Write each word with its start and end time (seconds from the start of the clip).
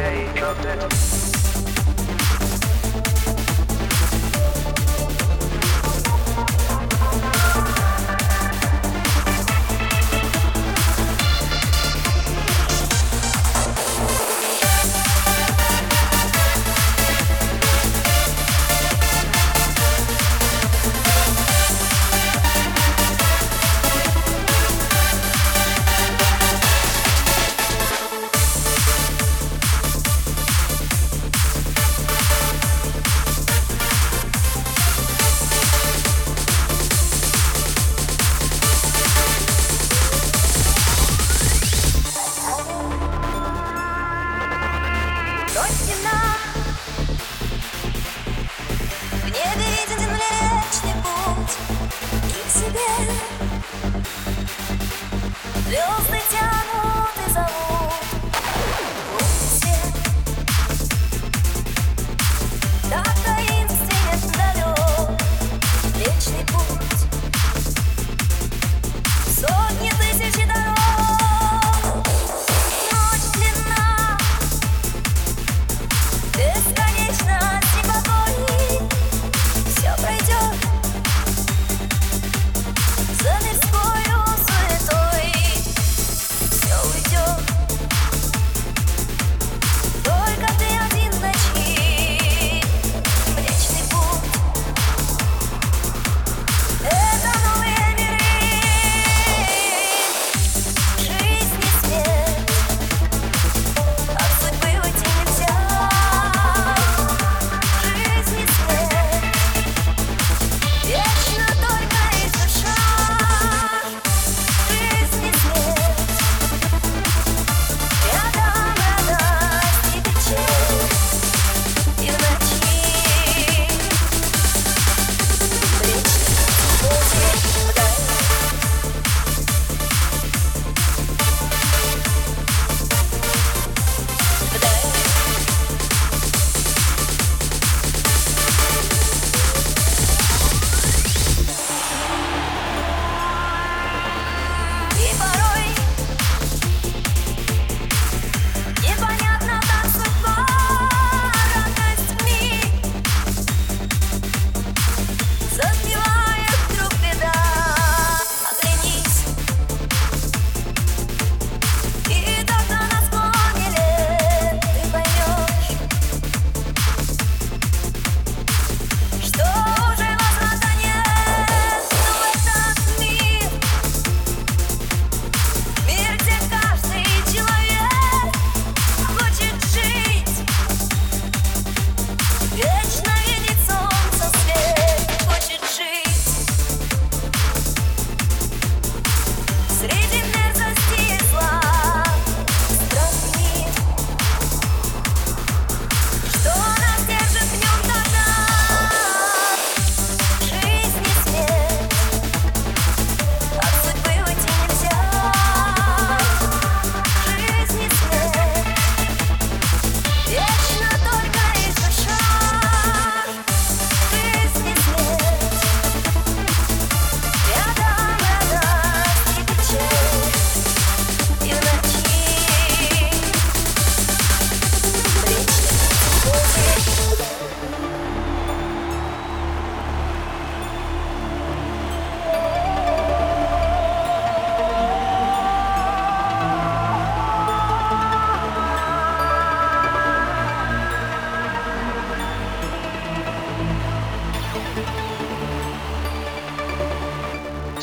CK 0.00 1.19
Yeah. 55.70 55.98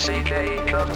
CK 0.07 0.65
dropped 0.67 0.95